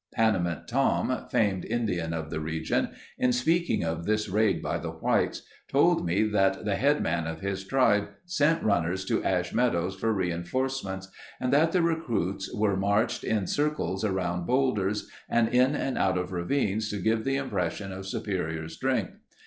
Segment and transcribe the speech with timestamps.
[0.13, 5.43] (Panamint Tom, famed Indian of the region, in speaking of this raid by the whites,
[5.71, 10.11] told me that the head man of his tribe sent runners to Ash Meadows for
[10.11, 11.07] reinforcements
[11.39, 16.31] and that the recruits were marched in circles around boulders and in and out of
[16.31, 19.13] ravines to give the impression of superior strength.